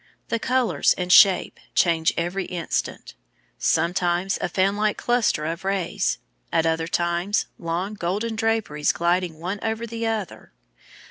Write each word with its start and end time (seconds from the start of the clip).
The 0.29 0.39
colours 0.39 0.93
and 0.97 1.13
shape 1.13 1.59
change 1.75 2.11
every 2.17 2.45
instant; 2.45 3.13
sometimes 3.59 4.39
a 4.41 4.49
fan 4.49 4.75
like 4.75 4.97
cluster 4.97 5.45
of 5.45 5.63
rays, 5.63 6.17
at 6.51 6.65
other 6.65 6.87
times 6.87 7.45
long 7.59 7.93
golden 7.93 8.35
draperies 8.35 8.93
gliding 8.93 9.37
one 9.37 9.59
over 9.61 9.85
the 9.85 10.07
other. 10.07 10.53